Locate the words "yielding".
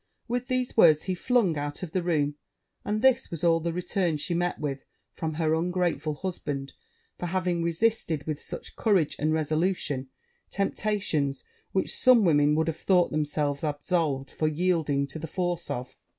14.47-15.05